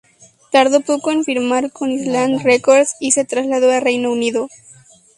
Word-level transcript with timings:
Tardó 0.51 0.81
poco 0.81 1.11
en 1.11 1.23
firmar 1.23 1.71
con 1.71 1.91
Island 1.91 2.41
Records 2.41 2.95
y 2.99 3.11
se 3.11 3.23
trasladó 3.23 3.69
a 3.69 3.79
Reino 3.81 4.11
Unido. 4.11 4.49